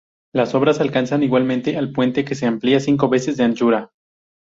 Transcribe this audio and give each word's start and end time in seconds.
Las 0.33 0.55
obras 0.55 0.79
alcanzan 0.81 1.21
igualmente 1.21 1.77
al 1.77 1.91
puente 1.93 2.25
que 2.25 2.33
se 2.33 2.47
amplia 2.47 2.79
cinco 2.79 3.07
veces 3.07 3.37
de 3.37 3.43
anchura. 3.43 3.91